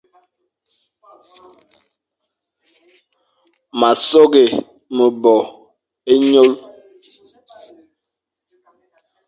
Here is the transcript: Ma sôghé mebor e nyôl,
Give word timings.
Ma 3.79 3.89
sôghé 4.07 4.45
mebor 4.95 5.43
e 6.11 6.13
nyôl, 6.29 6.51